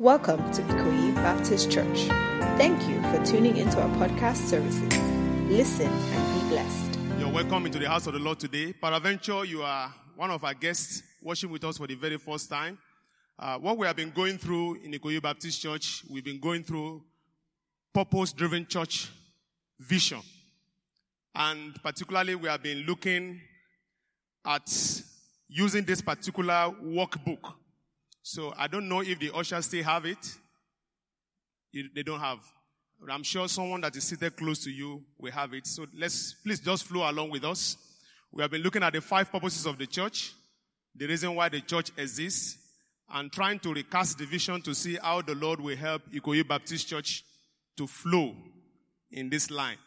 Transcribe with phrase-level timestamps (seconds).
[0.00, 2.02] Welcome to Ikoyi Baptist Church.
[2.56, 4.96] Thank you for tuning into our podcast services.
[5.50, 6.96] Listen and be blessed.
[7.18, 8.72] You're welcome into the house of the Lord today.
[8.80, 12.78] Paraventure, you are one of our guests worshiping with us for the very first time.
[13.36, 17.02] Uh, what we have been going through in Ikoyi Baptist Church, we've been going through
[17.92, 19.10] purpose-driven church
[19.80, 20.20] vision.
[21.34, 23.40] And particularly, we have been looking
[24.46, 24.70] at
[25.48, 27.54] using this particular workbook
[28.28, 30.18] so I don't know if the ushers still have it.
[31.72, 32.40] They don't have.
[33.00, 35.66] But I'm sure someone that is seated close to you will have it.
[35.66, 37.78] So let's please just flow along with us.
[38.30, 40.34] We have been looking at the five purposes of the church,
[40.94, 42.58] the reason why the church exists,
[43.10, 46.86] and trying to recast the vision to see how the Lord will help Ikoyi Baptist
[46.86, 47.24] Church
[47.78, 48.36] to flow
[49.10, 49.78] in this line.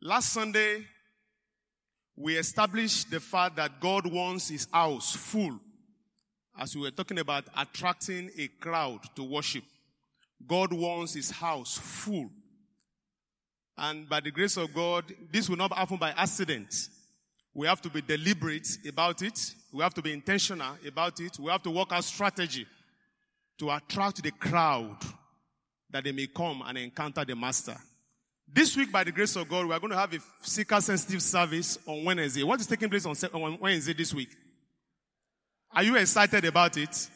[0.00, 0.86] Last Sunday,
[2.14, 5.58] we established the fact that God wants his house full
[6.58, 9.64] as we were talking about attracting a crowd to worship.
[10.46, 12.30] God wants his house full.
[13.78, 16.74] And by the grace of God, this will not happen by accident.
[17.52, 19.38] We have to be deliberate about it.
[19.72, 21.38] We have to be intentional about it.
[21.38, 22.66] We have to work out strategy
[23.58, 24.96] to attract the crowd
[25.90, 27.76] that they may come and encounter the master.
[28.48, 31.22] This week, by the grace of God, we are going to have a seeker sensitive
[31.22, 32.42] service on Wednesday.
[32.42, 34.28] What is taking place on Wednesday this week?
[35.74, 37.10] Are you excited about it?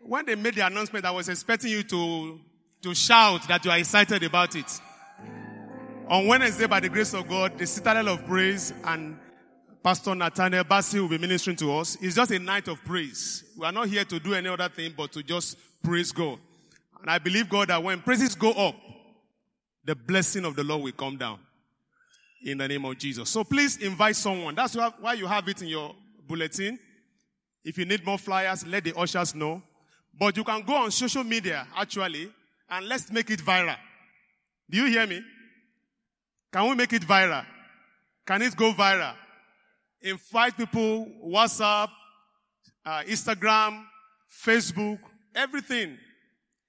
[0.00, 2.40] When they made the announcement, I was expecting you to,
[2.82, 4.80] to shout that you are excited about it.
[6.08, 9.18] On Wednesday, by the grace of God, the Citadel of Praise and
[9.82, 11.96] Pastor Nathaniel Bassey will be ministering to us.
[12.00, 13.44] It's just a night of praise.
[13.58, 16.38] We are not here to do any other thing but to just praise God.
[17.00, 18.74] And I believe God that when praises go up,
[19.84, 21.38] the blessing of the Lord will come down
[22.42, 23.30] in the name of Jesus.
[23.30, 24.54] So please invite someone.
[24.54, 25.94] That's why you have it in your
[26.26, 26.78] bulletin.
[27.68, 29.62] If you need more flyers, let the ushers know.
[30.18, 32.32] But you can go on social media, actually,
[32.70, 33.76] and let's make it viral.
[34.70, 35.22] Do you hear me?
[36.50, 37.44] Can we make it viral?
[38.26, 39.14] Can it go viral?
[40.00, 41.90] Invite people, WhatsApp,
[42.86, 43.84] uh, Instagram,
[44.46, 45.00] Facebook,
[45.34, 45.98] everything.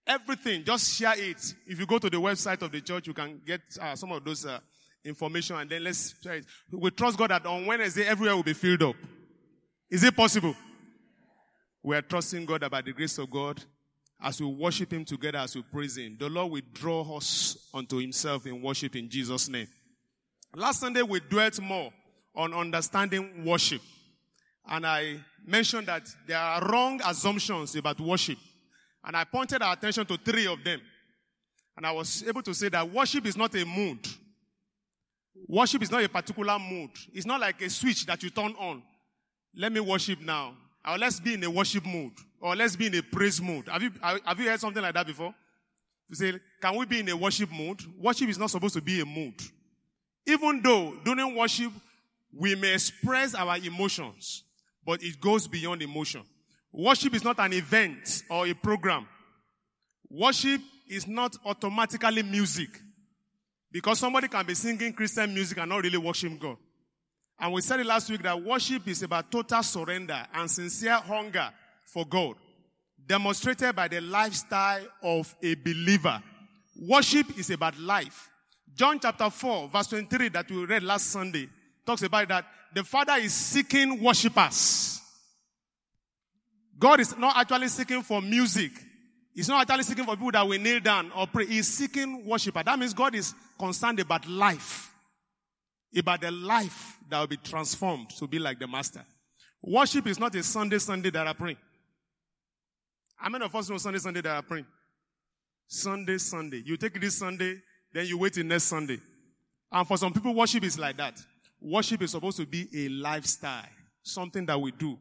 [0.06, 0.66] Everything.
[0.66, 1.56] Just share it.
[1.66, 4.26] If you go to the website of the church, you can get uh, some of
[4.26, 4.60] those uh,
[5.06, 6.46] information and then let's share it.
[6.74, 8.96] We trust God that on Wednesday, everywhere will be filled up.
[9.90, 10.54] Is it possible?
[11.82, 13.64] We are trusting God about the grace of God
[14.22, 16.18] as we worship Him together, as we praise Him.
[16.20, 19.68] The Lord will draw us unto Himself in worship in Jesus' name.
[20.56, 21.92] Last Sunday we dwelt more
[22.36, 23.82] on understanding worship.
[24.68, 28.38] And I mentioned that there are wrong assumptions about worship.
[29.04, 30.82] And I pointed our attention to three of them.
[31.78, 34.06] And I was able to say that worship is not a mood.
[35.48, 36.92] Worship is not a particular mood.
[37.14, 38.84] It's not like a switch that you turn on.
[39.56, 40.56] Let me worship now.
[40.88, 42.14] Or let's be in a worship mood.
[42.40, 43.68] Or let's be in a praise mood.
[43.68, 45.34] Have you, have you heard something like that before?
[46.10, 47.82] You say, can we be in a worship mood?
[48.00, 49.36] Worship is not supposed to be a mood.
[50.26, 51.72] Even though during worship,
[52.34, 54.44] we may express our emotions,
[54.86, 56.22] but it goes beyond emotion.
[56.72, 59.08] Worship is not an event or a program.
[60.10, 62.70] Worship is not automatically music.
[63.72, 66.58] Because somebody can be singing Christian music and not really worship God.
[67.40, 71.50] And we said it last week that worship is about total surrender and sincere hunger
[71.86, 72.36] for God,
[73.08, 76.22] demonstrated by the lifestyle of a believer.
[76.82, 78.30] Worship is about life.
[78.76, 81.50] John chapter 4, verse 23 that we read last Sunday
[81.86, 85.02] talks about that the Father is seeking worshippers.
[86.78, 88.72] God is not actually seeking for music.
[89.34, 91.46] He's not actually seeking for people that will kneel down or pray.
[91.46, 92.64] He's seeking worshippers.
[92.64, 94.89] That means God is concerned about life.
[95.98, 99.04] About the life that will be transformed to be like the master.
[99.62, 101.58] Worship is not a Sunday, Sunday that I pray.
[103.16, 104.66] How many of us know Sunday, Sunday that I pray?
[105.68, 106.64] Sunday, Sunday.
[106.66, 107.62] You take this Sunday,
[107.94, 109.00] then you wait till next Sunday.
[109.72, 111.20] And for some people, worship is like that.
[111.62, 113.66] Worship is supposed to be a lifestyle,
[114.02, 114.98] something that we do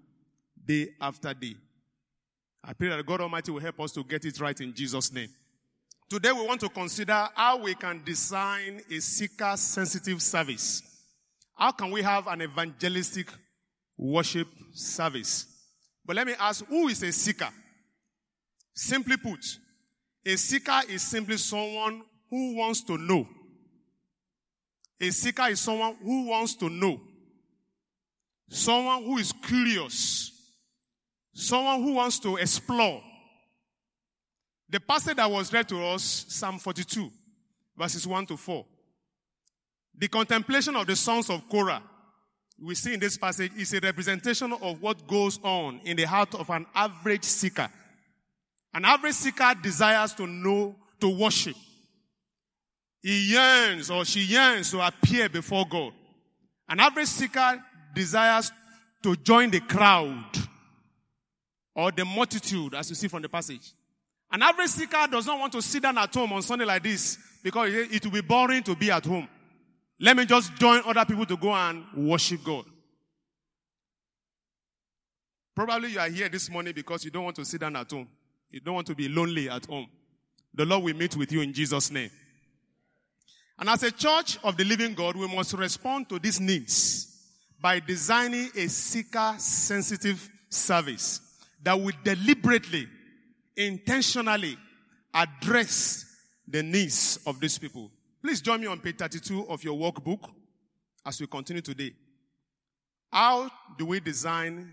[0.67, 1.55] day after day.
[2.65, 5.29] I pray that God Almighty will help us to get it right in Jesus' name.
[6.09, 10.83] Today we want to consider how we can design a seeker sensitive service.
[11.55, 13.27] How can we have an evangelistic
[13.95, 15.47] worship service?
[16.07, 17.51] But let me ask, who is a seeker?
[18.73, 19.45] Simply put,
[20.25, 23.29] a seeker is simply someone who wants to know.
[24.99, 26.99] A seeker is someone who wants to know.
[28.49, 30.33] Someone who is curious.
[31.35, 33.03] Someone who wants to explore.
[34.71, 37.11] The passage that was read to us, Psalm 42,
[37.77, 38.67] verses 1 to 4.
[39.97, 41.83] The contemplation of the sons of Korah,
[42.63, 46.35] we see in this passage, is a representation of what goes on in the heart
[46.35, 47.69] of an average seeker.
[48.75, 51.57] An average seeker desires to know, to worship.
[53.01, 55.93] He yearns or she yearns to appear before God.
[56.69, 57.65] An average seeker
[57.95, 58.53] desires
[59.03, 60.37] to join the crowd
[61.75, 63.73] or the multitude, as you see from the passage.
[64.31, 67.19] An average seeker does not want to sit down at home on Sunday like this
[67.43, 69.29] because it will be boring to be at home.
[70.01, 72.65] Let me just join other people to go and worship God.
[75.55, 78.07] Probably you are here this morning because you don't want to sit down at home.
[78.51, 79.89] You don't want to be lonely at home.
[80.55, 82.11] The Lord will meet with you in Jesus' name.
[83.59, 87.09] And as a church of the living God, we must respond to these needs
[87.61, 91.21] by designing a seeker sensitive service
[91.63, 92.89] that will deliberately,
[93.59, 94.57] intentionally
[95.13, 96.07] address
[96.47, 97.91] the needs of these people.
[98.23, 100.31] Please join me on page 32 of your workbook
[101.05, 101.93] as we continue today.
[103.13, 104.73] How do we design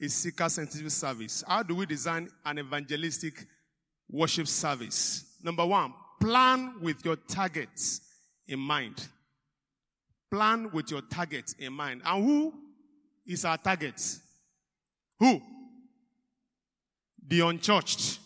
[0.00, 1.44] a seeker sensitive service?
[1.46, 3.46] How do we design an evangelistic
[4.10, 5.36] worship service?
[5.42, 8.00] Number one, plan with your targets
[8.48, 9.06] in mind.
[10.30, 12.02] Plan with your target in mind.
[12.04, 12.54] And who
[13.26, 14.00] is our target?
[15.20, 15.40] Who?
[17.26, 18.18] The unchurched.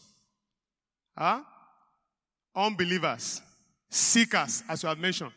[1.18, 1.40] Huh?
[2.54, 3.42] Unbelievers.
[3.90, 5.32] Seekers, as you have mentioned.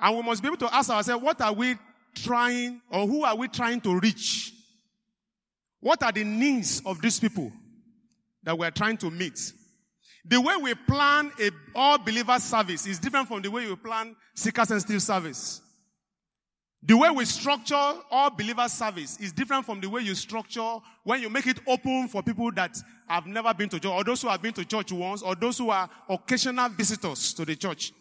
[0.00, 1.74] And we must be able to ask ourselves, what are we
[2.14, 4.52] trying, or who are we trying to reach?
[5.80, 7.52] What are the needs of these people
[8.42, 9.52] that we're trying to meet?
[10.24, 14.16] The way we plan a all believer service is different from the way you plan
[14.34, 15.60] seeker sensitive service.
[16.82, 17.74] The way we structure
[18.10, 22.06] all believer service is different from the way you structure when you make it open
[22.06, 22.76] for people that
[23.08, 25.58] have never been to church, or those who have been to church once, or those
[25.58, 27.92] who are occasional visitors to the church.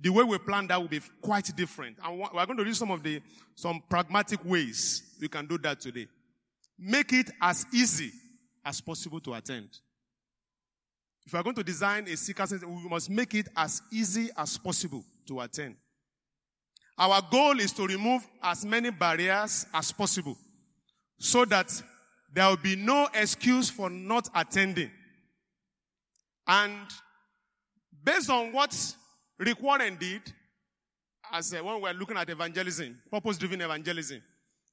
[0.00, 1.96] The way we plan that will be quite different.
[2.04, 3.22] And we're going to use some of the,
[3.54, 6.08] some pragmatic ways we can do that today.
[6.76, 8.10] Make it as easy
[8.64, 9.68] as possible to attend.
[11.24, 14.58] If we are going to design a seeker we must make it as easy as
[14.58, 15.76] possible to attend.
[16.96, 20.36] Our goal is to remove as many barriers as possible
[21.18, 21.82] so that
[22.32, 24.90] there will be no excuse for not attending.
[26.46, 26.88] And
[28.04, 28.74] based on what
[29.38, 30.22] Rick Warren did,
[31.32, 34.22] as uh, when we're looking at evangelism, purpose-driven evangelism,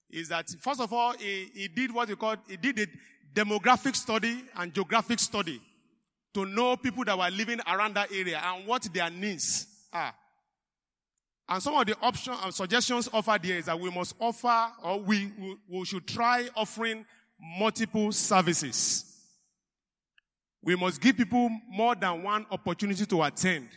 [0.09, 2.87] is that first of all, he, he did what he called, he did a
[3.33, 5.61] demographic study and geographic study
[6.33, 10.13] to know people that were living around that area and what their needs are.
[11.51, 14.71] And some of the options and uh, suggestions offered here is that we must offer
[14.85, 17.05] or we, we, we should try offering
[17.59, 19.03] multiple services.
[20.63, 23.67] We must give people more than one opportunity to attend.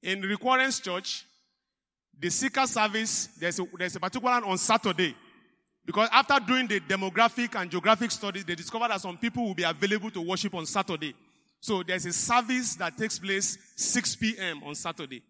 [0.00, 1.26] In Rick Warren's Church,
[2.16, 5.16] the seeker service, there's a, there's a particular one on Saturday.
[5.84, 9.64] Because after doing the demographic and geographic studies, they discovered that some people will be
[9.64, 11.16] available to worship on Saturday.
[11.58, 14.62] So there's a service that takes place 6 p.m.
[14.62, 15.24] on Saturday.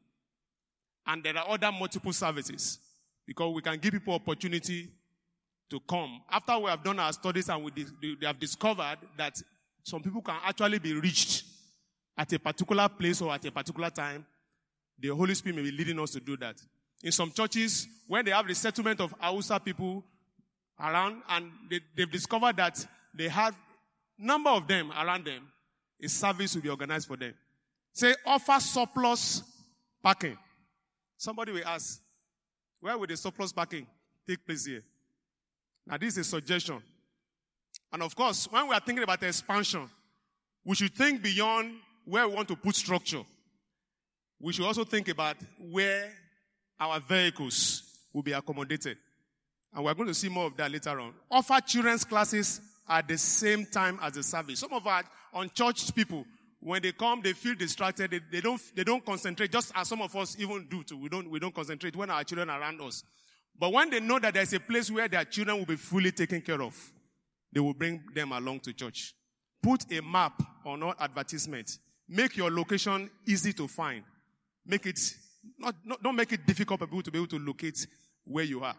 [1.07, 2.79] And there are other multiple services.
[3.27, 4.89] Because we can give people opportunity
[5.71, 6.21] to come.
[6.31, 7.73] After we have done our studies and we
[8.23, 9.41] have discovered that
[9.83, 11.45] some people can actually be reached
[12.17, 14.25] at a particular place or at a particular time,
[14.99, 16.57] the Holy Spirit may be leading us to do that.
[17.03, 20.05] In some churches, when they have the settlement of Hausa people
[20.79, 23.57] around and they, they've discovered that they have
[24.19, 25.49] number of them around them,
[26.03, 27.35] a service will be organized for them.
[27.93, 29.43] Say, offer surplus
[30.03, 30.37] parking.
[31.23, 32.01] Somebody will ask,
[32.81, 33.87] where will the surplus parking
[34.27, 34.83] take place here?
[35.87, 36.83] Now, this is a suggestion.
[37.93, 39.89] And of course, when we are thinking about expansion,
[40.65, 41.75] we should think beyond
[42.05, 43.23] where we want to put structure.
[44.41, 46.13] We should also think about where
[46.81, 48.97] our vehicles will be accommodated.
[49.73, 51.15] And we're going to see more of that later on.
[51.31, 54.59] Offer children's classes at the same time as the service.
[54.59, 56.25] Some of our unchurched people,
[56.65, 58.13] when they come, they feel distracted.
[58.13, 60.97] They, they, don't, they don't concentrate, just as some of us even do too.
[60.97, 63.03] We don't, we don't concentrate when our children are around us.
[63.59, 66.41] But when they know that there's a place where their children will be fully taken
[66.41, 66.77] care of,
[67.53, 69.13] they will bring them along to church.
[69.61, 71.79] Put a map on all advertisement.
[72.09, 74.05] Make your location easy to find.
[74.65, 75.01] Make it,
[75.59, 77.87] not, not, don't make it difficult for people to be able to locate
[78.25, 78.77] where you are.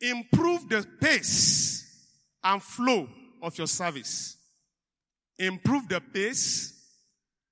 [0.00, 2.06] Improve the pace
[2.42, 3.08] and flow
[3.40, 4.36] of your service.
[5.38, 6.73] Improve the pace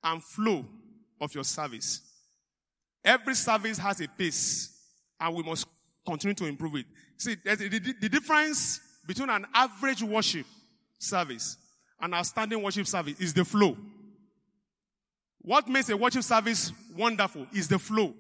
[0.03, 0.65] and flow
[1.21, 2.01] of your service.
[3.05, 4.71] Every service has a pace
[5.19, 5.67] and we must
[6.05, 6.87] continue to improve it.
[7.17, 10.47] See, the, the, difference between an average worship
[10.99, 11.57] service
[12.01, 13.77] and outstanding worship service is the flow.
[15.41, 18.15] What makes a worship service wonderful is the flow.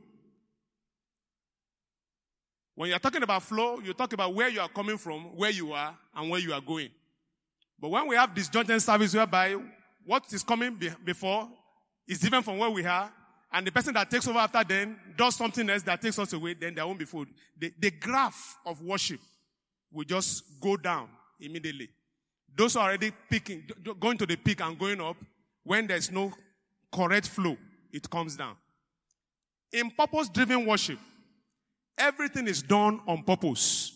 [2.75, 5.73] When you're talking about flow, you talk about where you are coming from, where you
[5.73, 6.89] are, and where you are going.
[7.79, 9.57] But when we have disjointed service whereby
[10.05, 11.49] what is coming be- before
[12.07, 13.11] is different from where we are,
[13.53, 16.55] and the person that takes over after them does something else that takes us away,
[16.55, 17.29] then there won't be food.
[17.59, 19.21] The, the graph of worship
[19.93, 21.91] will just go down immediately.
[22.55, 23.65] Those are already picking,
[24.01, 25.17] going to the peak and going up,
[25.65, 26.33] when there's no
[26.93, 27.57] correct flow,
[27.93, 28.57] it comes down.
[29.73, 30.99] In purpose driven worship,
[31.97, 33.93] everything is done on purpose.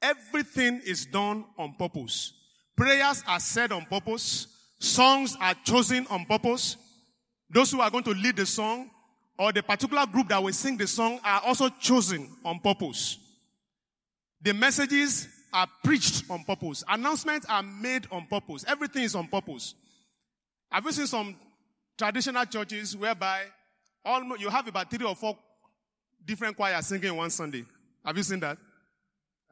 [0.00, 2.32] Everything is done on purpose.
[2.76, 4.46] Prayers are said on purpose.
[4.82, 6.76] Songs are chosen on purpose.
[7.48, 8.90] Those who are going to lead the song
[9.38, 13.16] or the particular group that will sing the song are also chosen on purpose.
[14.40, 16.82] The messages are preached on purpose.
[16.88, 18.64] Announcements are made on purpose.
[18.66, 19.76] Everything is on purpose.
[20.68, 21.36] Have you seen some
[21.96, 23.44] traditional churches whereby
[24.04, 25.38] almost you have about three or four
[26.24, 27.64] different choirs singing one Sunday?
[28.04, 28.58] Have you seen that?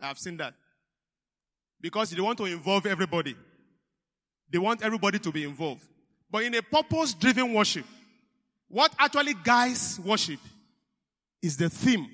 [0.02, 0.54] I've seen that.
[1.80, 3.36] Because they want to involve everybody.
[4.50, 5.86] They want everybody to be involved.
[6.30, 7.84] But in a purpose driven worship,
[8.68, 10.40] what actually guides worship
[11.42, 12.06] is the theme.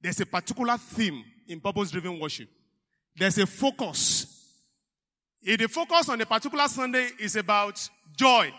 [0.00, 2.48] There's a particular theme in purpose driven worship.
[3.16, 4.26] There's a focus.
[5.42, 8.52] If the focus on a particular Sunday is about joy,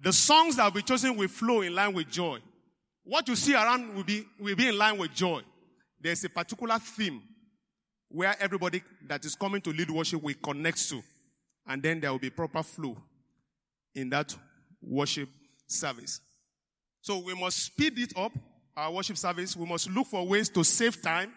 [0.00, 2.38] the songs that be chosen will flow in line with joy.
[3.04, 5.42] What you see around will be, will be in line with joy.
[6.00, 7.22] There's a particular theme
[8.08, 11.02] where everybody that is coming to lead worship will connect to.
[11.66, 12.96] And then there will be proper flow
[13.94, 14.36] in that
[14.80, 15.28] worship
[15.66, 16.20] service.
[17.00, 18.32] So we must speed it up,
[18.76, 19.56] our worship service.
[19.56, 21.32] We must look for ways to save time.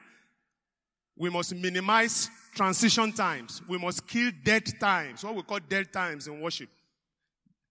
[1.18, 3.62] We must minimize transition times.
[3.68, 6.70] We must kill dead times, what we call dead times in worship.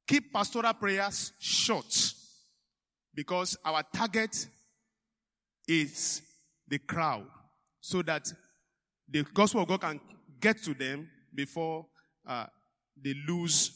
[0.07, 2.15] Keep pastoral prayers short
[3.15, 4.47] because our target
[5.67, 6.23] is
[6.69, 7.27] the crowd
[7.81, 8.31] so that
[9.09, 10.01] the gospel of God can
[10.41, 11.87] get to them before
[12.27, 12.47] uh,
[13.03, 13.71] they lose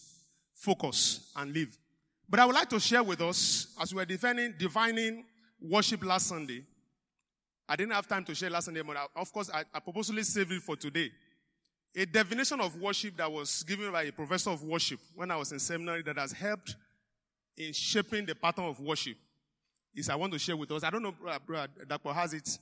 [0.54, 1.76] focus and leave.
[2.28, 5.24] But I would like to share with us, as we were defining,
[5.60, 6.64] worship last Sunday,
[7.68, 10.22] I didn't have time to share last Sunday, but I, of course, I, I purposely
[10.22, 11.10] saved it for today.
[11.96, 15.52] A definition of worship that was given by a professor of worship when I was
[15.52, 16.76] in seminary that has helped
[17.56, 19.16] in shaping the pattern of worship
[19.94, 20.84] is I want to share with us.
[20.84, 21.14] I don't know,
[21.46, 22.12] Brother Dr.
[22.12, 22.58] has it.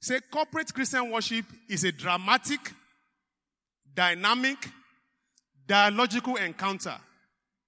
[0.00, 2.60] Say corporate Christian worship is a dramatic,
[3.92, 4.56] dynamic,
[5.70, 6.96] dialogical encounter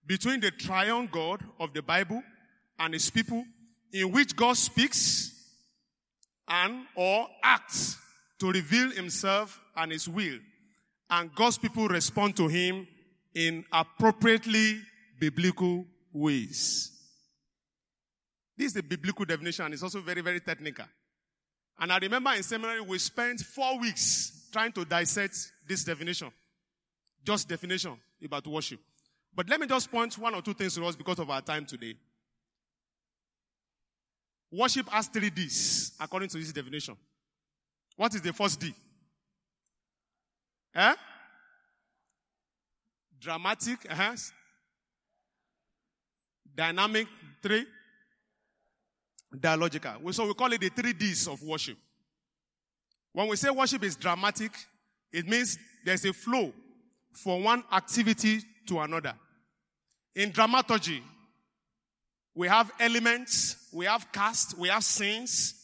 [0.04, 2.20] between the triune God of the Bible
[2.80, 3.44] and his people
[3.92, 5.30] in which God speaks
[6.48, 7.96] and or acts
[8.40, 10.36] to reveal himself and his will.
[11.10, 12.88] And God's people respond to him
[13.36, 14.80] in appropriately
[15.20, 16.90] biblical ways.
[18.58, 20.86] This is the biblical definition it's also very, very technical.
[21.78, 25.36] And I remember in seminary we spent four weeks trying to dissect
[25.68, 26.32] this definition.
[27.24, 28.80] Just definition about worship.
[29.34, 31.64] But let me just point one or two things to us because of our time
[31.64, 31.94] today.
[34.50, 36.96] Worship has three D's according to this definition.
[37.96, 38.74] What is the first D?
[40.74, 40.94] Eh?
[43.18, 44.16] Dramatic, uh-huh.
[46.54, 47.06] dynamic,
[47.42, 47.64] three.
[49.38, 50.12] Dialogical.
[50.12, 51.78] So we call it the three D's of worship.
[53.12, 54.52] When we say worship is dramatic,
[55.10, 56.52] it means there's a flow
[57.12, 59.14] from one activity to another.
[60.14, 61.02] In dramaturgy,
[62.34, 65.54] we have elements, we have cast, we have scenes.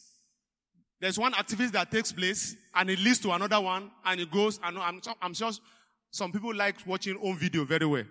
[0.99, 4.59] There's one activity that takes place and it leads to another one and it goes.
[4.63, 5.51] And I'm, I'm sure
[6.11, 8.03] some people like watching home video very well.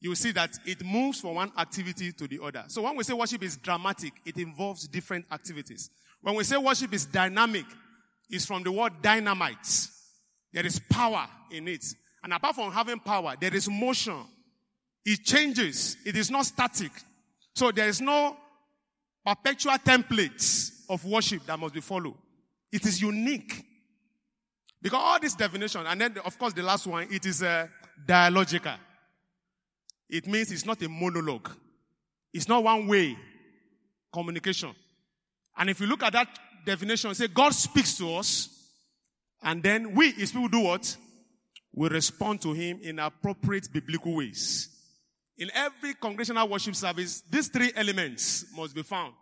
[0.00, 2.64] You see that it moves from one activity to the other.
[2.68, 5.90] So when we say worship is dramatic, it involves different activities.
[6.20, 7.64] When we say worship is dynamic,
[8.28, 9.88] it's from the word dynamite.
[10.52, 11.84] There is power in it.
[12.24, 14.24] And apart from having power, there is motion.
[15.04, 15.98] It changes.
[16.06, 16.90] It is not static.
[17.54, 18.34] So there is no
[19.24, 22.14] perpetual templates of worship that must be followed.
[22.72, 23.62] It is unique.
[24.80, 27.66] Because all this definition, and then of course the last one, it is uh,
[28.06, 28.74] dialogical.
[30.08, 31.50] It means it's not a monologue.
[32.32, 33.18] It's not one way
[34.10, 34.74] communication.
[35.58, 36.28] And if you look at that
[36.64, 38.48] definition, say God speaks to us,
[39.42, 40.96] and then we, his people, do what?
[41.74, 44.68] We respond to him in appropriate biblical ways.
[45.36, 49.14] In every congregational worship service, these three elements must be found.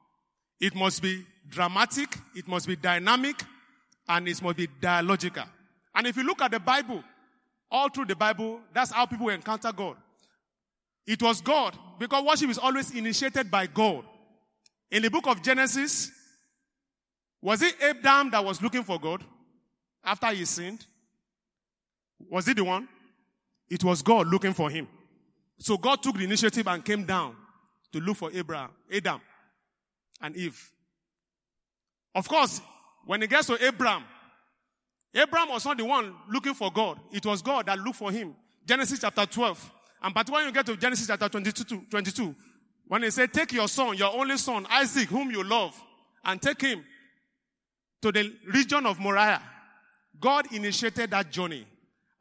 [0.60, 3.42] It must be dramatic, it must be dynamic,
[4.06, 5.44] and it must be dialogical.
[5.94, 7.02] And if you look at the Bible,
[7.70, 9.96] all through the Bible, that's how people encounter God.
[11.06, 14.04] It was God, because worship is always initiated by God.
[14.90, 16.12] In the book of Genesis,
[17.40, 19.24] was it Abraham that was looking for God
[20.04, 20.84] after he sinned?
[22.30, 22.88] Was he the one?
[23.68, 24.88] It was God looking for him.
[25.58, 27.36] So God took the initiative and came down
[27.92, 29.20] to look for Abraham, Adam,
[30.20, 30.70] and Eve.
[32.14, 32.60] Of course,
[33.06, 34.04] when it gets to Abraham,
[35.14, 36.98] Abraham was not the one looking for God.
[37.12, 38.34] It was God that looked for him.
[38.66, 39.72] Genesis chapter 12.
[40.02, 42.34] And but when you get to Genesis chapter 22, 22
[42.92, 45.80] when he said, take your son, your only son, Isaac, whom you love,
[46.24, 46.84] and take him
[48.02, 49.40] to the region of Moriah.
[50.20, 51.66] God initiated that journey.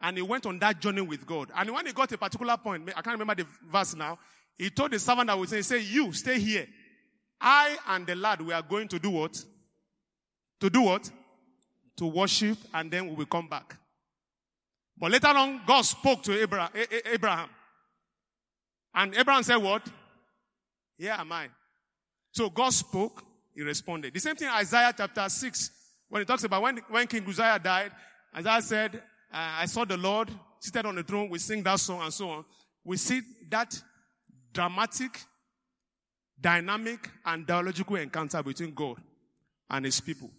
[0.01, 1.51] And he went on that journey with God.
[1.55, 4.17] And when he got a particular point, I can't remember the verse now,
[4.57, 6.67] he told the servant that was saying, say, you stay here.
[7.39, 9.43] I and the lad, we are going to do what?
[10.59, 11.09] To do what?
[11.97, 13.77] To worship and then we will come back.
[14.97, 17.49] But later on, God spoke to Abraham.
[18.93, 19.87] And Abraham said, what?
[20.97, 21.49] Here am I.
[22.31, 23.23] So God spoke,
[23.55, 24.13] he responded.
[24.13, 25.71] The same thing Isaiah chapter 6,
[26.09, 27.91] when he talks about when, when King Uzziah died,
[28.35, 32.13] Isaiah said, I saw the Lord seated on the throne, we sing that song and
[32.13, 32.45] so on.
[32.83, 33.81] We see that
[34.53, 35.21] dramatic,
[36.39, 38.97] dynamic, and dialogical encounter between God
[39.69, 40.29] and his people.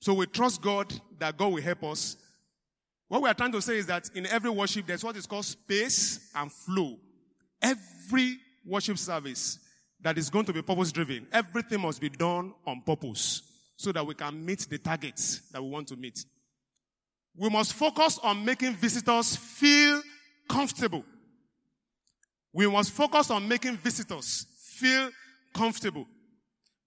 [0.00, 2.16] So we trust God that God will help us.
[3.08, 5.44] What we are trying to say is that in every worship, there's what is called
[5.44, 6.96] space and flow.
[7.60, 9.58] Every worship service
[10.00, 13.42] that is going to be purpose driven, everything must be done on purpose
[13.76, 16.24] so that we can meet the targets that we want to meet.
[17.38, 20.02] We must focus on making visitors feel
[20.48, 21.04] comfortable.
[22.52, 25.10] We must focus on making visitors feel
[25.54, 26.06] comfortable.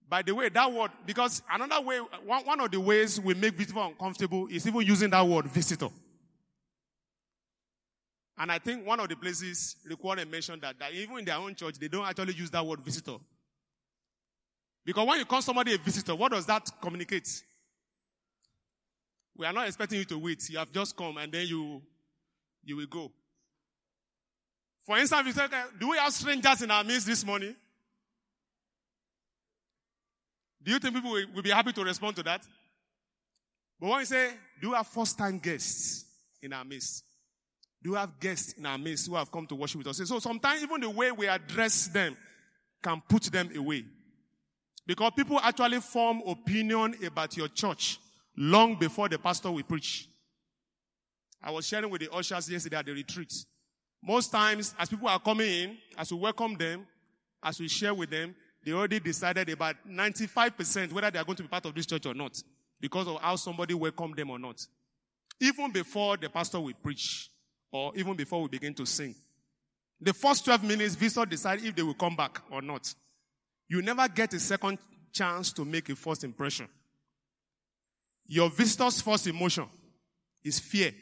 [0.06, 3.54] By the way, that word, because another way, one, one of the ways we make
[3.54, 5.88] visitors uncomfortable is even using that word visitor.
[8.36, 11.54] And I think one of the places required mentioned that, that even in their own
[11.54, 13.16] church, they don't actually use that word visitor.
[14.84, 17.42] Because when you call somebody a visitor, what does that communicate?
[19.36, 20.48] We are not expecting you to wait.
[20.50, 21.82] You have just come and then you,
[22.64, 23.10] you will go.
[24.84, 25.46] For instance, you say,
[25.78, 27.54] do we have strangers in our midst this morning?
[30.62, 32.44] Do you think people will, will be happy to respond to that?
[33.80, 34.30] But when you say,
[34.60, 36.04] do we have first time guests
[36.40, 37.04] in our midst?
[37.82, 40.08] Do we have guests in our midst who have come to worship with us?
[40.08, 42.16] So sometimes even the way we address them
[42.82, 43.84] can put them away.
[44.86, 47.98] Because people actually form opinion about your church
[48.36, 50.08] long before the pastor will preach.
[51.42, 53.32] I was sharing with the ushers yesterday at the retreat.
[54.02, 56.86] Most times, as people are coming in, as we welcome them,
[57.42, 61.42] as we share with them, they already decided about 95% whether they are going to
[61.42, 62.40] be part of this church or not,
[62.80, 64.64] because of how somebody welcomed them or not.
[65.40, 67.28] Even before the pastor will preach
[67.72, 69.14] or even before we begin to sing.
[70.00, 72.92] The first 12 minutes, visitors decide if they will come back or not.
[73.68, 74.78] You never get a second
[75.12, 76.68] chance to make a first impression.
[78.26, 79.66] Your visitor's first emotion
[80.44, 80.92] is fear.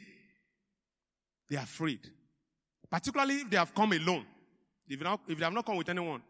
[1.49, 1.99] They are afraid.
[2.89, 4.25] Particularly if they have come alone.
[4.87, 6.21] If, not, if they have not come with anyone.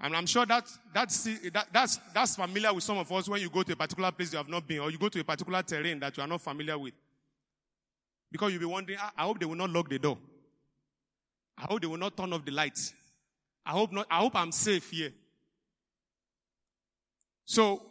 [0.00, 3.50] And I'm sure that, that's, that, that's, that's familiar with some of us when you
[3.50, 5.62] go to a particular place you have not been, or you go to a particular
[5.62, 6.94] terrain that you are not familiar with.
[8.30, 10.18] Because you'll be wondering, ah, I hope they will not lock the door.
[11.56, 12.92] I hope they will not turn off the lights.
[13.66, 15.12] I hope not, I hope I'm safe here.
[17.44, 17.82] So,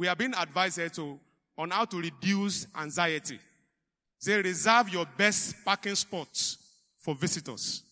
[0.00, 1.20] we are being advised here to,
[1.58, 3.38] on how to reduce anxiety.
[4.24, 6.56] They reserve your best parking spots
[6.96, 7.82] for visitors.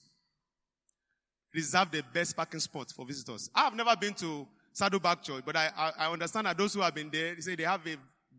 [1.55, 3.51] Reserve the best parking spots for visitors.
[3.55, 6.81] I have never been to Saddleback Church, but I, I, I understand that those who
[6.81, 7.97] have been there, they say they have a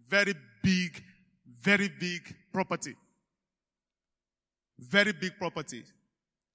[0.10, 1.04] very big,
[1.62, 2.96] very big property.
[4.80, 5.84] Very big property.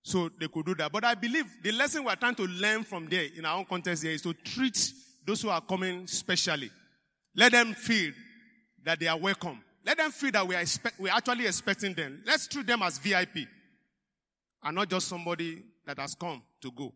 [0.03, 0.91] So they could do that.
[0.91, 4.03] But I believe the lesson we're trying to learn from there in our own context
[4.03, 4.93] here is to treat
[5.25, 6.73] those who are coming specially.
[7.37, 8.13] Let them feel
[8.85, 9.63] that they are welcome.
[9.85, 12.23] Let them feel that we are expect, we're actually expecting them.
[12.25, 13.49] Let's treat them as VIP
[14.63, 16.93] and not just somebody that has come to go.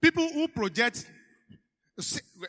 [0.00, 1.06] People who project,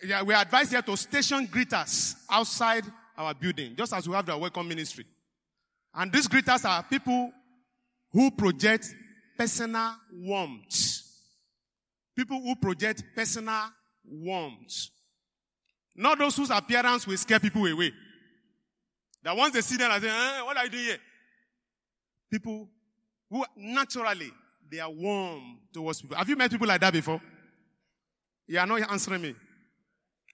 [0.03, 2.83] we are advised here to station greeters outside
[3.17, 5.05] our building, just as we have the welcome ministry.
[5.93, 7.31] And these greeters are people
[8.11, 8.93] who project
[9.37, 11.01] personal warmth.
[12.15, 13.63] People who project personal
[14.05, 14.89] warmth.
[15.95, 17.91] Not those whose appearance will scare people away.
[19.23, 20.97] That once they see them, I say, eh, what are you doing here?
[22.29, 22.69] People
[23.29, 24.31] who naturally,
[24.69, 26.17] they are warm towards people.
[26.17, 27.21] Have you met people like that before?
[28.47, 29.35] You are not answering me.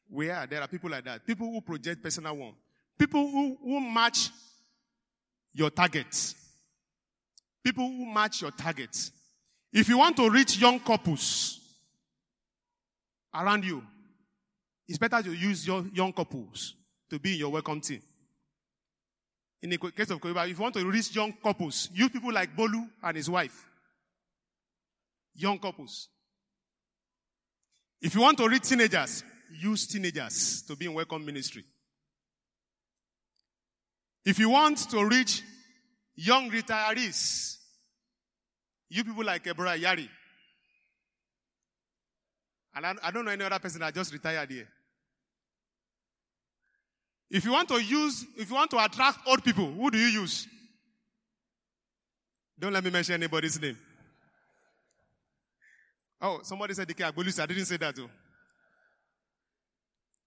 [0.09, 1.25] Where there are people like that.
[1.25, 2.57] People who project personal warmth.
[2.97, 4.29] People who, who match
[5.53, 6.35] your targets.
[7.63, 9.11] People who match your targets.
[9.71, 11.59] If you want to reach young couples
[13.33, 13.81] around you,
[14.87, 16.75] it's better to use your young couples
[17.09, 18.01] to be in your welcome team.
[19.61, 22.55] In the case of Koyiba, if you want to reach young couples, use people like
[22.55, 23.67] Bolu and his wife.
[25.35, 26.09] Young couples.
[28.01, 29.23] If you want to reach teenagers,
[29.59, 31.63] use teenagers to be in welcome ministry.
[34.25, 35.43] If you want to reach
[36.15, 37.57] young retirees,
[38.89, 40.09] you people like Ebra Yari.
[42.75, 44.67] And I, I don't know any other person that just retired here.
[47.29, 50.21] If you want to use, if you want to attract old people, who do you
[50.21, 50.47] use?
[52.59, 53.77] Don't let me mention anybody's name.
[56.21, 57.41] Oh, somebody said DK Agbolus.
[57.41, 58.09] I didn't say that though.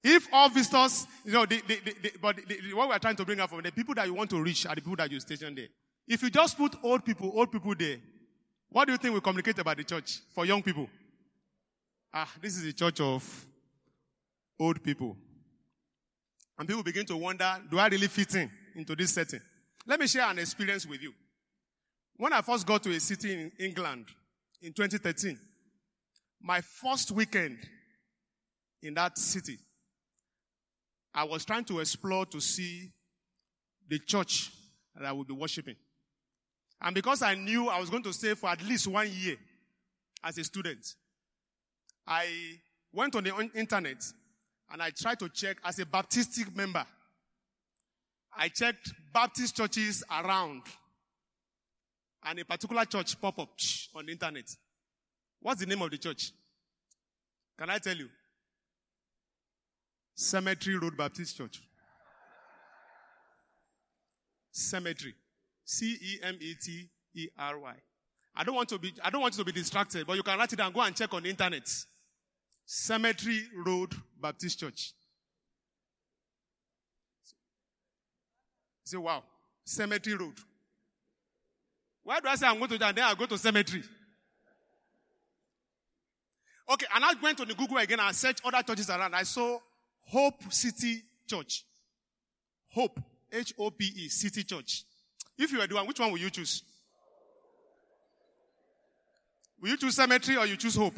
[0.02, 2.36] If all visitors, you know, the, the, the, but
[2.74, 4.74] what we're trying to bring up from the people that you want to reach are
[4.74, 5.68] the people that you station there.
[6.06, 7.96] If you just put old people, old people there,
[8.68, 10.88] what do you think we communicate about the church for young people?
[12.16, 13.46] Ah, this is a church of
[14.60, 15.16] old people.
[16.56, 19.40] And people begin to wonder, do I really fit in into this setting?
[19.84, 21.12] Let me share an experience with you.
[22.16, 24.06] When I first got to a city in England
[24.62, 25.36] in 2013,
[26.40, 27.58] my first weekend
[28.80, 29.58] in that city,
[31.12, 32.92] I was trying to explore to see
[33.88, 34.52] the church
[34.94, 35.76] that I would be worshiping.
[36.80, 39.36] And because I knew I was going to stay for at least one year
[40.22, 40.94] as a student,
[42.06, 42.26] I
[42.92, 44.04] went on the internet
[44.70, 46.84] and I tried to check as a Baptistic member.
[48.36, 50.62] I checked Baptist churches around
[52.24, 53.50] and a particular church pop up
[53.94, 54.56] on the internet.
[55.40, 56.32] What's the name of the church?
[57.58, 58.08] Can I tell you?
[60.14, 61.60] Cemetery Road Baptist Church.
[64.50, 65.14] Cemetery.
[65.64, 66.94] C-E-M-E-T-E-R-Y.
[68.36, 70.38] I don't want to be, I don't want you to be distracted, but you can
[70.38, 70.72] write it down.
[70.72, 71.68] Go and check on the internet.
[72.66, 74.92] Cemetery Road Baptist Church.
[78.84, 79.22] Say, wow.
[79.64, 80.34] Cemetery Road.
[82.02, 83.82] Why do I say I'm going to and then I go to cemetery?
[86.70, 89.14] Okay, and I went on the Google again and searched other churches around.
[89.14, 89.58] I saw
[90.06, 91.64] Hope City Church.
[92.68, 93.00] Hope.
[93.32, 94.08] H-O-P-E.
[94.08, 94.84] City Church.
[95.36, 96.62] If you were the one, which one would you choose?
[99.60, 100.94] Will you choose cemetery or you choose hope?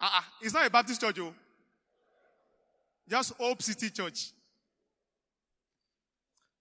[0.00, 0.22] Uh-uh.
[0.42, 1.34] It's not a Baptist church, oh.
[3.08, 4.32] Just Hope City Church.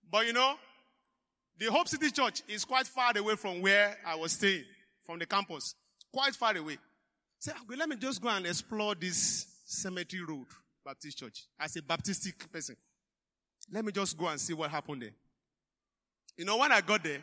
[0.09, 0.55] But you know,
[1.59, 4.63] the Hope City Church is quite far away from where I was staying,
[5.05, 5.75] from the campus.
[6.11, 6.77] Quite far away.
[7.39, 10.47] Say, ah, okay, let me just go and explore this Cemetery Road
[10.85, 12.75] Baptist Church as a Baptistic person.
[13.71, 15.13] Let me just go and see what happened there.
[16.37, 17.21] You know, when I got there,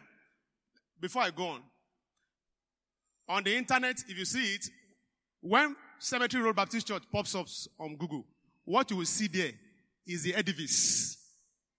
[1.01, 1.63] before I go on,
[3.29, 4.69] on the internet, if you see it,
[5.41, 5.75] when
[6.05, 7.47] Cemetery Road Baptist Church pops up
[7.81, 8.27] on Google,
[8.67, 9.53] what you will see there
[10.07, 11.17] is the edifice.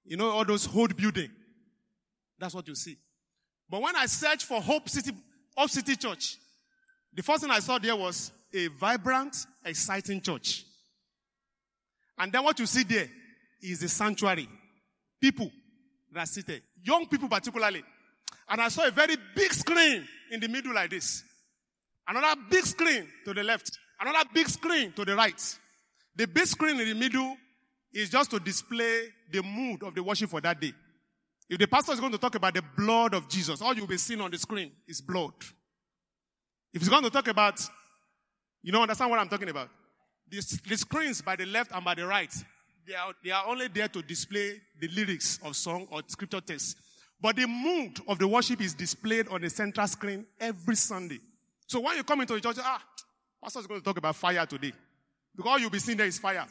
[0.04, 1.30] You know, all those old building.
[2.40, 2.98] That's what you see.
[3.70, 5.12] But when I searched for Hope City,
[5.56, 6.38] Hope City Church,
[7.14, 10.64] the first thing I saw there was a vibrant, exciting church.
[12.18, 13.08] And then what you see there
[13.62, 14.50] is the sanctuary.
[15.22, 15.52] People
[16.12, 16.64] that are seated.
[16.84, 17.84] Young people particularly.
[18.50, 21.24] And I saw a very big screen in the middle like this.
[22.08, 23.78] Another big screen to the left.
[24.00, 25.58] Another big screen to the right.
[26.16, 27.38] The big screen in the middle
[27.94, 30.74] is just to display the mood of the worship for that day.
[31.50, 33.98] If the pastor is going to talk about the blood of Jesus, all you'll be
[33.98, 35.34] seeing on the screen is blood.
[36.74, 37.62] If he's going to talk about,
[38.64, 39.70] you know, understand what I'm talking about?
[40.30, 42.34] The, the screens by the left and by the right,
[42.88, 46.78] they are, they are only there to display the lyrics of song or scripture text.
[47.22, 51.20] But the mood of the worship is displayed on the central screen every Sunday.
[51.68, 52.82] So when you come into the church, ah,
[53.46, 54.74] pastor is going to talk about fire today.
[55.36, 56.46] Because all you'll be seeing there is fire.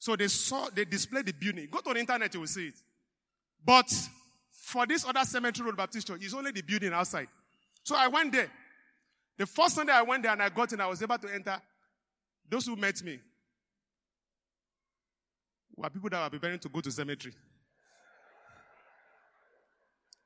[0.00, 1.68] So they saw, they display the building.
[1.70, 2.74] Go to the internet, you will see it.
[3.64, 3.92] But
[4.50, 7.28] for this other cemetery road Baptist church, it's only the building outside.
[7.84, 8.50] So I went there.
[9.38, 11.60] The first Sunday I went there and I got in, I was able to enter.
[12.48, 13.20] Those who met me
[15.76, 17.34] were people that were preparing to go to cemetery.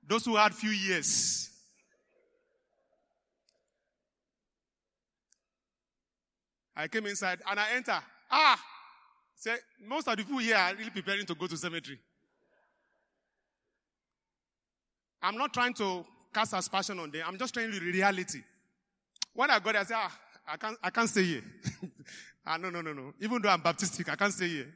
[0.07, 1.50] Those who had few years.
[6.77, 7.99] I came inside and I enter.
[8.31, 8.61] Ah!
[9.37, 9.57] Say,
[9.87, 11.99] most of the people here are really preparing to go to cemetery.
[15.23, 17.25] I'm not trying to cast aspersion on them.
[17.27, 18.41] I'm just you the reality.
[19.35, 21.43] When I got there, I said, ah, I can't, I can't stay here.
[22.47, 23.13] ah, no, no, no, no.
[23.21, 24.67] Even though I'm Baptistic, I can't stay here.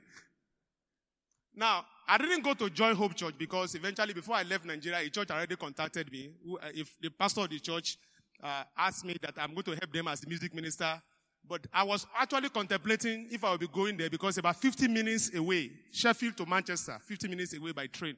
[1.55, 5.09] Now, I didn't go to Joy Hope Church because eventually, before I left Nigeria, a
[5.09, 6.31] church already contacted me.
[6.61, 7.97] Uh, if the pastor of the church
[8.43, 11.01] uh, asked me that I'm going to help them as the music minister,
[11.49, 15.35] But I was actually contemplating if I would be going there because about 50 minutes
[15.35, 18.17] away, Sheffield to Manchester, 50 minutes away by train.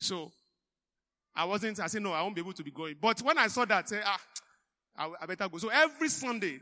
[0.00, 0.32] So
[1.34, 2.96] I wasn't, I said, no, I won't be able to be going.
[3.00, 4.20] But when I saw that, I said, ah,
[4.96, 5.58] I, I better go.
[5.58, 6.58] So every Sunday,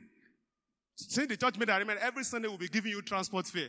[0.97, 3.69] since the church made that arrangement, every Sunday we'll be giving you transport fare.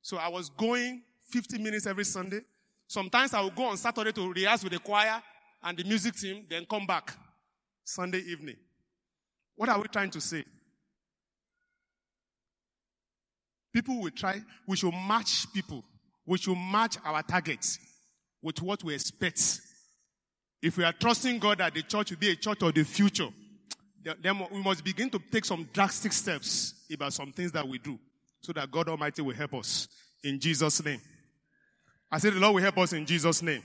[0.00, 2.40] So I was going 50 minutes every Sunday.
[2.88, 5.22] Sometimes I would go on Saturday to rehearse with the choir
[5.62, 7.14] and the music team, then come back
[7.84, 8.56] Sunday evening.
[9.56, 10.44] What are we trying to say?
[13.76, 15.84] People will try, we should match people.
[16.24, 17.78] We should match our targets
[18.40, 19.60] with what we expect.
[20.62, 23.28] If we are trusting God that the church will be a church of the future,
[24.22, 27.98] then we must begin to take some drastic steps about some things that we do
[28.40, 29.88] so that God Almighty will help us
[30.24, 31.02] in Jesus' name.
[32.10, 33.62] I said the Lord will help us in Jesus' name.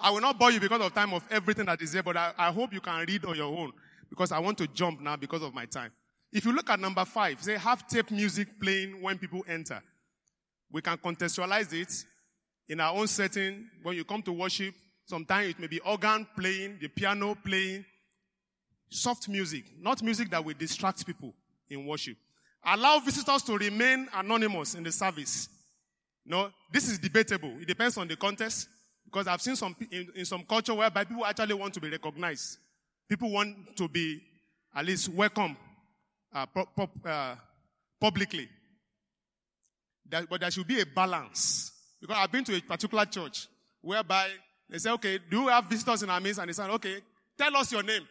[0.00, 2.32] I will not bore you because of time of everything that is there, but I,
[2.36, 3.70] I hope you can read on your own
[4.10, 5.92] because I want to jump now because of my time.
[6.32, 9.82] If you look at number five, say have tape music playing when people enter.
[10.70, 11.92] We can contextualize it
[12.68, 13.68] in our own setting.
[13.82, 17.84] When you come to worship, sometimes it may be organ playing, the piano playing,
[18.88, 21.34] soft music, not music that will distract people
[21.68, 22.16] in worship.
[22.64, 25.48] Allow visitors to remain anonymous in the service.
[26.24, 27.52] No, this is debatable.
[27.60, 28.68] It depends on the context.
[29.04, 32.56] Because I've seen some in, in some culture whereby people actually want to be recognized.
[33.08, 34.22] People want to be
[34.74, 35.54] at least welcome
[36.34, 36.46] uh,
[37.04, 37.34] uh,
[38.00, 38.48] publicly.
[40.08, 41.72] That, but there should be a balance.
[42.00, 43.46] Because I've been to a particular church
[43.80, 44.28] whereby
[44.68, 46.40] they say, okay, do you have visitors in our midst?
[46.40, 46.96] And they say, okay,
[47.38, 48.02] tell us your name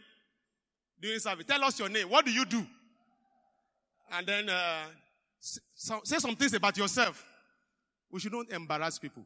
[0.99, 1.45] during service.
[1.45, 2.09] Tell us your name.
[2.09, 2.65] What do you do?
[4.11, 4.83] And then uh,
[5.39, 7.25] say some things about yourself.
[8.11, 9.23] We should not embarrass people.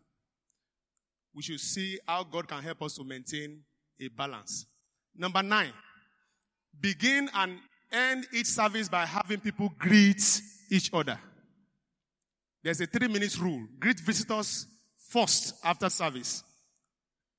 [1.33, 3.61] We should see how God can help us to maintain
[3.99, 4.65] a balance.
[5.15, 5.73] Number nine,
[6.79, 7.57] begin and
[7.91, 11.19] end each service by having people greet each other.
[12.63, 13.67] There's a three minutes rule.
[13.79, 14.67] Greet visitors
[15.09, 16.43] first after service.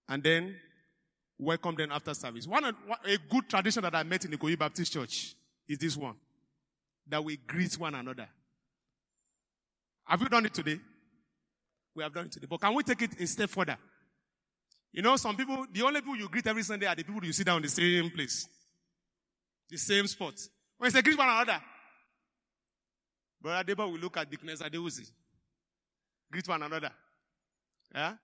[0.08, 0.56] And then
[1.38, 2.46] welcome them after service.
[2.46, 5.34] One, a good tradition that I met in the Ikoyi Baptist Church
[5.68, 6.14] is this one.
[7.08, 8.28] That we greet one another.
[10.04, 10.78] Have you done it today?
[11.94, 12.46] We have done it today.
[12.48, 13.76] But can we take it a step further?
[14.92, 17.32] You know, some people, the only people you greet every Sunday are the people you
[17.32, 18.48] sit down the same place.
[19.70, 20.34] The same spot.
[20.78, 21.60] When say greet one another,
[23.40, 25.10] Brother Deba will look at Dickness Adewusi.
[26.30, 26.90] Greet one another.
[27.94, 28.14] Yeah?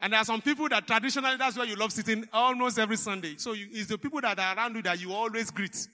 [0.00, 3.34] And there are some people that traditionally, that's where you love sitting almost every Sunday.
[3.36, 5.88] So you, it's the people that are around you that you always greet.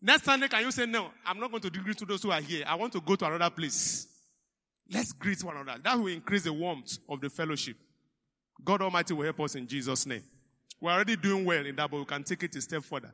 [0.00, 2.40] Next Sunday, can you say, no, I'm not going to greet to those who are
[2.40, 2.64] here.
[2.66, 4.06] I want to go to another place.
[4.90, 5.80] Let's greet one another.
[5.82, 7.76] That will increase the warmth of the fellowship.
[8.64, 10.22] God Almighty will help us in Jesus' name.
[10.80, 13.12] We're already doing well in that, but we can take it a step further.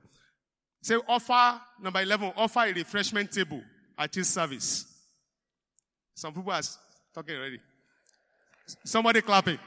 [0.84, 3.62] Say, offer, number 11, offer a refreshment table
[3.96, 4.84] at his service.
[6.14, 6.60] Some people are
[7.14, 7.58] talking already.
[8.84, 9.58] Somebody clapping.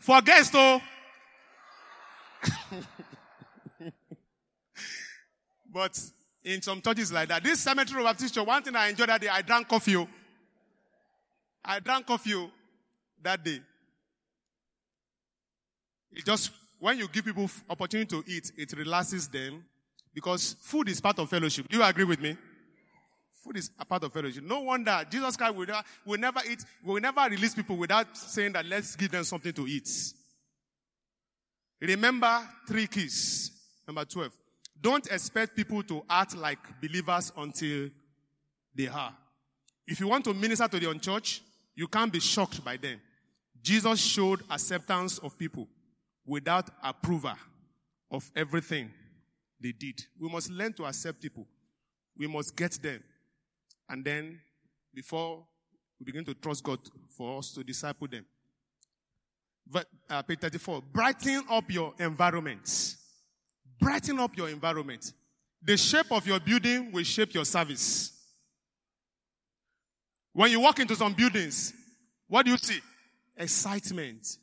[0.00, 0.78] For guests, though.
[5.72, 5.98] but
[6.44, 9.22] in some churches like that, this cemetery of Baptist church, one thing I enjoyed that
[9.22, 9.96] day, I drank coffee.
[9.96, 10.06] Oh.
[11.64, 12.50] I drank coffee oh,
[13.22, 13.62] that day.
[16.12, 19.64] It just, when you give people opportunity to eat, it relaxes them
[20.14, 21.68] because food is part of fellowship.
[21.68, 22.36] Do you agree with me?
[23.44, 24.42] Food is a part of fellowship.
[24.42, 28.52] No wonder Jesus Christ will never, will never eat, will never release people without saying
[28.52, 29.88] that let's give them something to eat.
[31.80, 33.52] Remember three keys.
[33.86, 34.32] Number 12.
[34.80, 37.90] Don't expect people to act like believers until
[38.74, 39.14] they are.
[39.86, 41.42] If you want to minister to the unchurched,
[41.74, 43.00] you can't be shocked by them.
[43.62, 45.66] Jesus showed acceptance of people
[46.24, 47.34] without approval
[48.10, 48.90] of everything
[49.60, 50.02] they did.
[50.18, 51.46] We must learn to accept people.
[52.16, 53.02] We must get them.
[53.88, 54.40] And then,
[54.94, 55.44] before
[55.98, 56.78] we begin to trust God
[57.16, 58.24] for us to disciple them.
[59.66, 60.82] But, uh, page 34.
[60.82, 62.96] Brighten up your environment.
[63.78, 65.12] Brighten up your environment.
[65.62, 68.12] The shape of your building will shape your service.
[70.32, 71.72] When you walk into some buildings,
[72.28, 72.80] what do you see?
[73.36, 74.38] Excitement.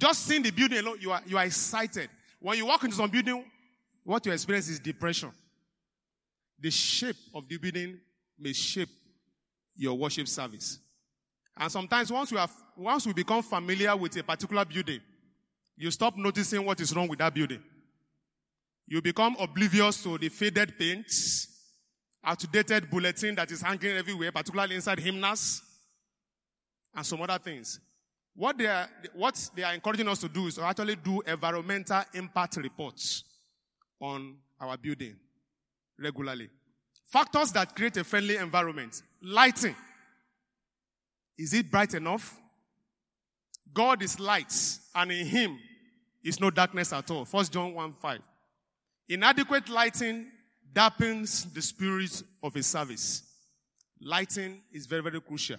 [0.00, 2.08] Just seeing the building alone, you are, you are excited.
[2.40, 3.44] When you walk into some building,
[4.02, 5.30] what you experience is depression.
[6.58, 8.00] The shape of the building
[8.38, 8.88] may shape
[9.76, 10.78] your worship service.
[11.54, 15.00] And sometimes once we have, once we become familiar with a particular building,
[15.76, 17.62] you stop noticing what is wrong with that building.
[18.86, 21.46] You become oblivious to the faded paints,
[22.24, 25.62] outdated bulletin that is hanging everywhere, particularly inside hymnals,
[26.94, 27.78] and some other things.
[28.40, 32.02] What they are, what they are encouraging us to do is to actually do environmental
[32.14, 33.22] impact reports
[34.00, 35.14] on our building.
[35.98, 36.48] regularly.
[37.04, 39.02] Factors that create a friendly environment.
[39.20, 39.76] Lighting.
[41.36, 42.40] Is it bright enough?
[43.74, 44.54] God is light,
[44.94, 45.58] and in him
[46.24, 47.26] is no darkness at all.
[47.26, 48.20] 1 John 1 5.
[49.10, 50.28] Inadequate lighting
[50.72, 53.22] dampens the spirit of a service.
[54.00, 55.58] Lighting is very, very crucial.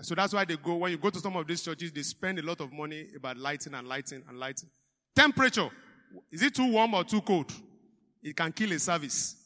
[0.00, 2.38] So that's why they go, when you go to some of these churches, they spend
[2.38, 4.70] a lot of money about lighting and lighting and lighting.
[5.14, 5.68] Temperature.
[6.30, 7.52] Is it too warm or too cold?
[8.22, 9.36] It can kill a service.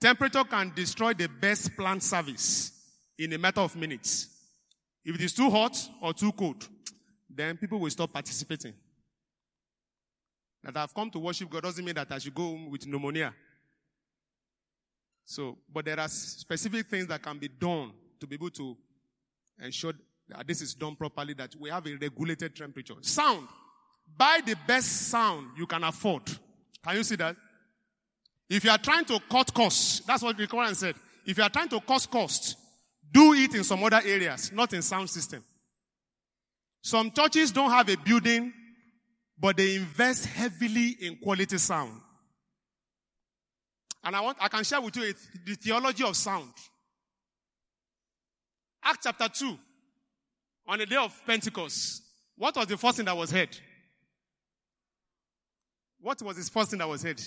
[0.00, 2.72] Temperature can destroy the best planned service
[3.18, 4.28] in a matter of minutes.
[5.04, 6.66] If it is too hot or too cold,
[7.28, 8.74] then people will stop participating.
[10.62, 13.34] That I've come to worship God doesn't mean that I should go home with pneumonia.
[15.24, 18.76] So, but there are specific things that can be done to be able to
[19.62, 19.92] ensure
[20.28, 22.94] that this is done properly, that we have a regulated temperature.
[23.02, 23.48] Sound.
[24.16, 26.22] Buy the best sound you can afford.
[26.84, 27.36] Can you see that?
[28.48, 30.94] If you are trying to cut costs, that's what the Quran said.
[31.24, 32.56] If you are trying to cut costs,
[33.12, 35.44] do it in some other areas, not in sound system.
[36.82, 38.52] Some churches don't have a building,
[39.38, 42.00] but they invest heavily in quality sound.
[44.02, 45.12] And I want, I can share with you
[45.44, 46.52] the theology of sound.
[48.82, 49.58] Act chapter 2,
[50.68, 52.02] on the day of Pentecost,
[52.36, 53.56] what was the first thing that was heard?
[56.00, 57.20] What was the first thing that was heard?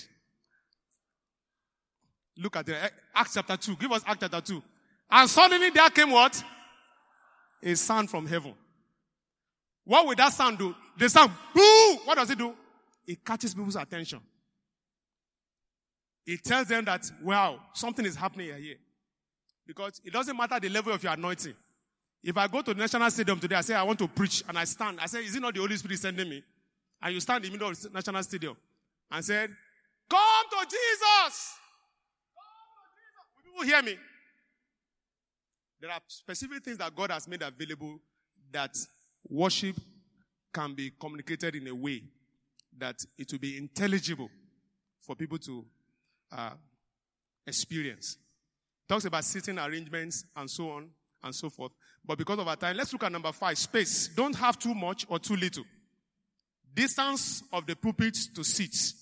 [2.36, 3.76] Look at the eh, Acts chapter 2.
[3.76, 4.62] Give us Acts chapter 2.
[5.10, 6.42] And suddenly there came what?
[7.62, 8.54] A sound from heaven.
[9.84, 10.74] What will that sound do?
[10.98, 11.98] The sound, boo!
[12.04, 12.54] What does it do?
[13.06, 14.20] It catches people's attention.
[16.26, 18.76] It tells them that, wow, something is happening here.
[19.66, 21.54] Because it doesn't matter the level of your anointing.
[22.22, 24.58] If I go to the National Stadium today, I say I want to preach, and
[24.58, 24.98] I stand.
[25.00, 26.42] I say, is it not the Holy Spirit sending me?
[27.02, 28.56] And you stand in the middle of the National Stadium
[29.10, 29.50] and said,
[30.08, 31.54] Come to Jesus!
[33.36, 33.98] Will people hear me?
[35.80, 37.98] There are specific things that God has made available
[38.52, 38.74] that
[39.28, 39.76] worship
[40.52, 42.02] can be communicated in a way
[42.78, 44.30] that it will be intelligible
[45.02, 45.64] for people to
[46.32, 46.50] uh,
[47.46, 48.16] experience.
[48.94, 50.88] Talks about seating arrangements and so on
[51.24, 51.72] and so forth.
[52.04, 54.06] But because of our time, let's look at number five space.
[54.14, 55.64] Don't have too much or too little.
[56.72, 58.94] Distance of the pulpit to seats.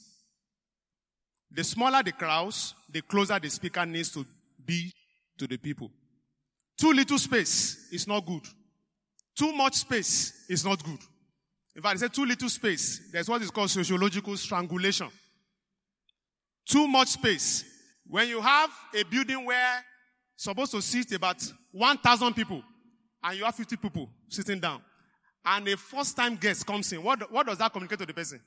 [1.50, 4.24] The smaller the crowds, the closer the speaker needs to
[4.64, 4.90] be
[5.37, 5.90] to the people.
[6.81, 8.46] Too little space is not good.
[9.37, 11.00] Too much space is not good.
[11.76, 13.11] In fact, I said too little space.
[13.12, 15.09] There's what is called sociological strangulation.
[16.66, 17.71] Too much space.
[18.06, 19.84] When you have a building where
[20.36, 22.62] supposed to sit about 1,000 people
[23.22, 24.82] and you have 50 people sitting down
[25.44, 28.40] and a first time guest comes in, what, what does that communicate to the person?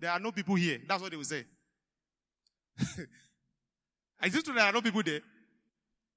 [0.00, 0.78] There are no people here.
[0.86, 1.44] That's what they will say.
[4.22, 5.20] Is it true there are no people there?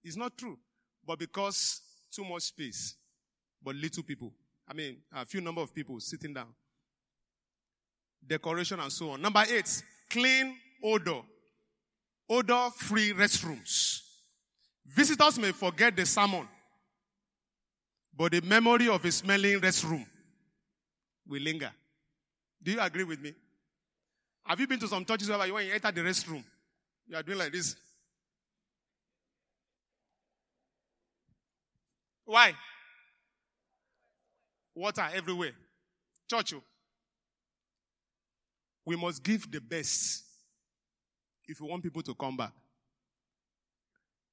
[0.04, 0.58] It's not true.
[1.06, 2.96] But because too much space,
[3.64, 4.34] but little people.
[4.68, 6.48] I mean, a few number of people sitting down.
[8.26, 9.22] Decoration and so on.
[9.22, 11.22] Number eight, clean odor.
[12.32, 14.04] Odor free restrooms.
[14.86, 16.48] Visitors may forget the sermon,
[18.18, 20.06] but the memory of a smelling restroom
[21.28, 21.72] will linger.
[22.64, 23.34] Do you agree with me?
[24.46, 26.42] Have you been to some churches where when you enter the restroom,
[27.06, 27.76] you are doing like this?
[32.24, 32.54] Why?
[34.74, 35.52] Water everywhere.
[36.30, 36.64] Church, oh.
[38.86, 40.31] we must give the best
[41.48, 42.52] if you want people to come back.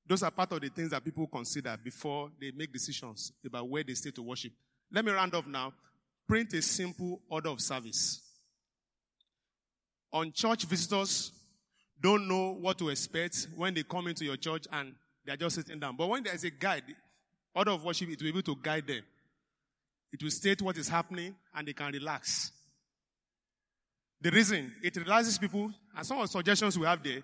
[0.06, 3.84] Those are part of the things that people consider before they make decisions about where
[3.84, 4.52] they stay to worship.
[4.90, 5.74] Let me round off now.
[6.26, 8.22] Print a simple order of service.
[10.12, 11.32] On church visitors
[12.00, 14.94] don't know what to expect when they come into your church and
[15.26, 15.96] they're just sitting down.
[15.96, 16.84] But when there's a guide,
[17.54, 19.02] order of worship, it will be able to guide them.
[20.10, 22.52] It will state what is happening and they can relax.
[24.20, 27.22] The reason it relaxes people, and some of the suggestions we have there,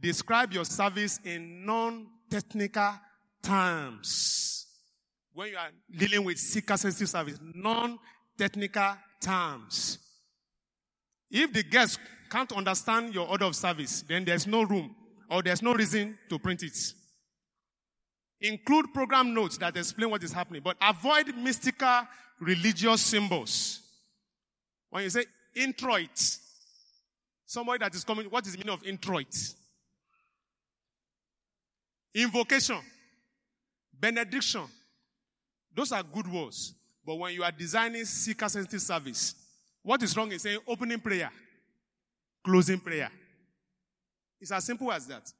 [0.00, 2.94] describe your service in non-technical
[3.42, 4.66] terms.
[5.32, 9.98] When you are dealing with seeker sensitive service, non-technical terms.
[11.30, 11.98] If the guest
[12.30, 14.94] can't understand your order of service, then there's no room
[15.30, 16.76] or there's no reason to print it.
[18.40, 22.06] Include program notes that explain what is happening, but avoid mystical
[22.40, 23.80] religious symbols.
[24.90, 25.24] When you say
[25.58, 26.38] introit,
[27.46, 29.34] somebody that is coming, what is the meaning of introit?
[32.14, 32.78] Invocation,
[33.98, 34.64] benediction.
[35.74, 36.74] Those are good words.
[37.04, 39.34] But when you are designing seeker sensitive service,
[39.82, 41.30] what is wrong in saying opening prayer,
[42.44, 43.10] closing prayer?
[44.40, 45.32] It's as simple as that.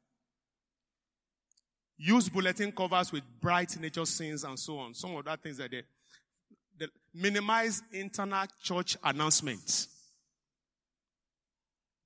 [1.98, 4.94] Use bulletin covers with bright nature scenes and so on.
[4.94, 5.82] Some of that things are there.
[6.78, 9.88] The, minimize internal church announcements.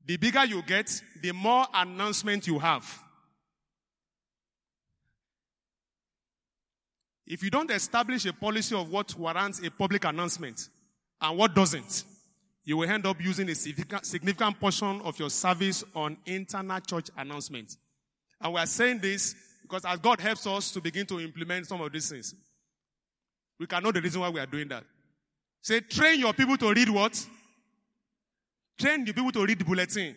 [0.06, 3.00] The bigger you get, the more announcement you have.
[7.26, 10.68] If you don't establish a policy of what warrants a public announcement
[11.20, 12.04] and what doesn't,
[12.64, 17.78] you will end up using a significant portion of your service on internal church announcements.
[18.40, 21.80] And we are saying this because as God helps us to begin to implement some
[21.80, 22.34] of these things,
[23.58, 24.84] we can know the reason why we are doing that.
[25.62, 27.26] Say, train your people to read what?
[28.78, 30.14] Train the people to read the bulletin.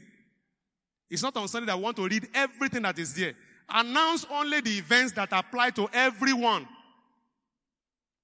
[1.10, 3.34] It's not on Sunday that we want to read everything that is there.
[3.70, 6.68] Announce only the events that apply to everyone.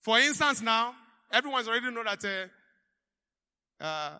[0.01, 0.95] For instance, now,
[1.32, 2.49] everyone's already know that
[3.79, 4.17] uh, uh,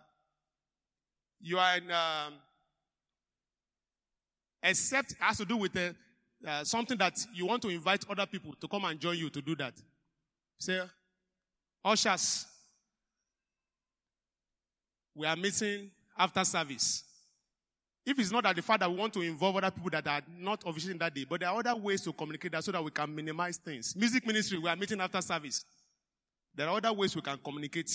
[1.40, 2.34] you are in, um,
[4.62, 5.90] except has to do with uh,
[6.46, 9.42] uh, something that you want to invite other people to come and join you to
[9.42, 9.74] do that.
[10.58, 10.80] Say,
[11.84, 12.46] ushers,
[15.14, 15.90] we are meeting
[16.22, 17.04] after service.
[18.04, 20.62] If it's not that the father we want to involve other people that are not
[20.66, 23.14] officiating that day, but there are other ways to communicate that so that we can
[23.14, 23.94] minimize things.
[23.96, 25.64] Music ministry, we are meeting after service.
[26.54, 27.90] There are other ways we can communicate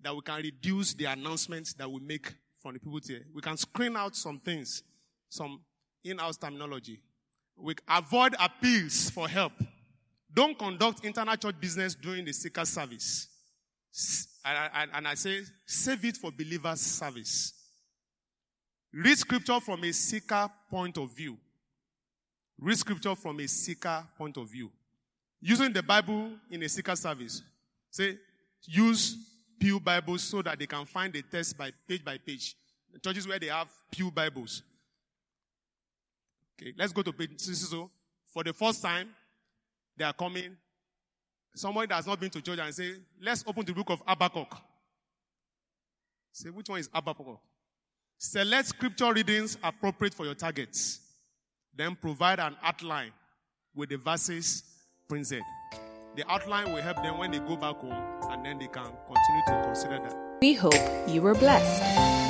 [0.00, 3.24] that we can reduce the announcements that we make from the people here.
[3.34, 4.82] We can screen out some things,
[5.28, 5.60] some
[6.04, 7.00] in-house terminology.
[7.56, 9.52] We avoid appeals for help.
[10.32, 13.28] Don't conduct internal church business during the seeker service.
[14.44, 17.54] And I, and I say, save it for believers' service.
[18.92, 21.36] Read scripture from a seeker point of view.
[22.58, 24.70] Read scripture from a seeker point of view.
[25.40, 27.42] Using the Bible in a seeker service.
[27.90, 28.18] Say,
[28.64, 29.16] use
[29.58, 32.56] Pew Bibles so that they can find the text by page by page.
[32.92, 34.62] The churches where they have Pew Bibles.
[36.60, 37.90] Okay, let's go to page so
[38.26, 39.10] For the first time,
[39.96, 40.56] they are coming.
[41.54, 44.56] Somebody that has not been to church and say, let's open the book of Habakkuk.
[46.32, 47.38] Say, which one is Habakkuk?
[48.20, 50.98] Select scripture readings appropriate for your targets.
[51.76, 53.12] Then provide an outline
[53.76, 54.64] with the verses
[55.08, 55.44] printed.
[56.16, 57.92] The outline will help them when they go back home
[58.32, 60.16] and then they can continue to consider that.
[60.42, 60.74] We hope
[61.06, 61.80] you were blessed.